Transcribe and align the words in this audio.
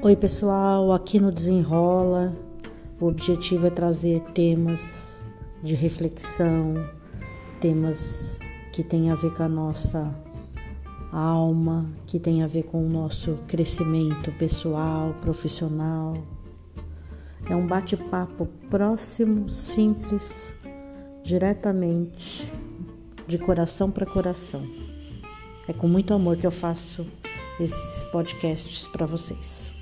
Oi, 0.00 0.14
pessoal, 0.14 0.92
aqui 0.92 1.18
no 1.18 1.32
Desenrola, 1.32 2.32
o 3.00 3.06
objetivo 3.06 3.66
é 3.66 3.70
trazer 3.70 4.20
temas 4.32 5.18
de 5.60 5.74
reflexão, 5.74 6.74
temas 7.60 8.38
que 8.72 8.84
têm 8.84 9.10
a 9.10 9.16
ver 9.16 9.34
com 9.34 9.42
a 9.42 9.48
nossa 9.48 10.14
alma, 11.10 11.84
que 12.06 12.20
tem 12.20 12.44
a 12.44 12.46
ver 12.46 12.62
com 12.62 12.86
o 12.86 12.88
nosso 12.88 13.40
crescimento 13.48 14.30
pessoal, 14.38 15.16
profissional. 15.20 16.14
É 17.50 17.56
um 17.56 17.66
bate-papo 17.66 18.46
próximo, 18.70 19.48
simples, 19.48 20.54
diretamente, 21.24 22.52
de 23.26 23.36
coração 23.36 23.90
para 23.90 24.06
coração. 24.06 24.64
É 25.66 25.72
com 25.72 25.88
muito 25.88 26.14
amor 26.14 26.36
que 26.36 26.46
eu 26.46 26.52
faço 26.52 27.04
esses 27.58 28.04
podcasts 28.12 28.86
para 28.86 29.04
vocês. 29.04 29.76